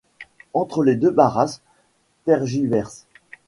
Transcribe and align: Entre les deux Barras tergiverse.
Entre 0.55 0.83
les 0.83 0.95
deux 0.95 1.11
Barras 1.11 1.61
tergiverse. 2.25 3.05